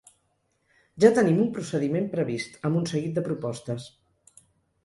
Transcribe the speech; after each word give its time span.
Ja 1.03 1.11
tenim 1.19 1.37
un 1.43 1.51
procediment 1.57 2.09
previst, 2.15 2.57
amb 2.71 2.81
un 2.81 2.91
seguit 2.93 3.15
de 3.19 3.25
propostes. 3.31 3.87